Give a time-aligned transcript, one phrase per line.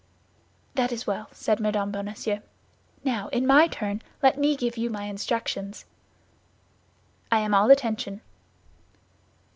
[0.73, 1.91] "That is well," said Mme.
[1.91, 2.39] Bonacieux.
[3.03, 5.85] "Now, in my turn, let me give you my instructions."
[7.31, 8.21] "I am all attention."